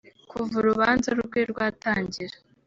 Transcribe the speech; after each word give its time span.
Kuva 0.31 0.53
urubanza 0.61 1.09
rwe 1.21 1.41
rwatangira 1.51 2.35